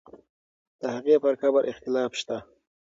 د 0.79 0.81
هغې 0.95 1.15
پر 1.23 1.33
قبر 1.41 1.63
اختلاف 1.71 2.11
شته. 2.19 2.37